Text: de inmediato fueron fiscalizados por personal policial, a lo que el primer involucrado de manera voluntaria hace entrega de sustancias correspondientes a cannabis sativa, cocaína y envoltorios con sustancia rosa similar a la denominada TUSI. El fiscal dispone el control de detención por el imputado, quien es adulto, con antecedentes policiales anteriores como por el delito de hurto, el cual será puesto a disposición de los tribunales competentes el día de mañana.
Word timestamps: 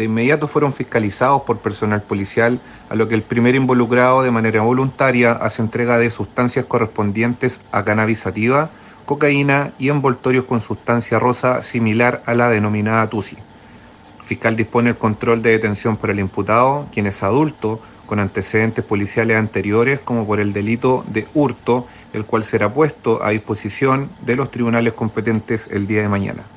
de 0.00 0.06
inmediato 0.06 0.48
fueron 0.48 0.72
fiscalizados 0.72 1.42
por 1.42 1.58
personal 1.58 2.00
policial, 2.00 2.58
a 2.88 2.94
lo 2.94 3.06
que 3.06 3.14
el 3.14 3.20
primer 3.20 3.54
involucrado 3.54 4.22
de 4.22 4.30
manera 4.30 4.62
voluntaria 4.62 5.32
hace 5.32 5.60
entrega 5.60 5.98
de 5.98 6.08
sustancias 6.08 6.64
correspondientes 6.64 7.60
a 7.70 7.84
cannabis 7.84 8.20
sativa, 8.20 8.70
cocaína 9.04 9.72
y 9.78 9.90
envoltorios 9.90 10.46
con 10.46 10.62
sustancia 10.62 11.18
rosa 11.18 11.60
similar 11.60 12.22
a 12.24 12.32
la 12.32 12.48
denominada 12.48 13.10
TUSI. 13.10 13.36
El 14.20 14.24
fiscal 14.24 14.56
dispone 14.56 14.88
el 14.88 14.96
control 14.96 15.42
de 15.42 15.50
detención 15.50 15.98
por 15.98 16.08
el 16.08 16.20
imputado, 16.20 16.86
quien 16.90 17.06
es 17.06 17.22
adulto, 17.22 17.82
con 18.06 18.20
antecedentes 18.20 18.82
policiales 18.82 19.36
anteriores 19.36 20.00
como 20.00 20.26
por 20.26 20.40
el 20.40 20.54
delito 20.54 21.04
de 21.08 21.28
hurto, 21.34 21.86
el 22.14 22.24
cual 22.24 22.44
será 22.44 22.72
puesto 22.72 23.22
a 23.22 23.30
disposición 23.30 24.08
de 24.22 24.36
los 24.36 24.50
tribunales 24.50 24.94
competentes 24.94 25.68
el 25.70 25.86
día 25.86 26.00
de 26.00 26.08
mañana. 26.08 26.44